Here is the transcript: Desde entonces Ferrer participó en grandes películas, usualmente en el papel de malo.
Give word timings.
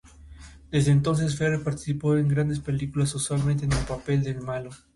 Desde 0.71 0.91
entonces 0.91 1.35
Ferrer 1.37 1.61
participó 1.63 2.17
en 2.17 2.27
grandes 2.27 2.59
películas, 2.59 3.13
usualmente 3.13 3.65
en 3.65 3.73
el 3.73 3.85
papel 3.85 4.23
de 4.23 4.33
malo. 4.33 4.71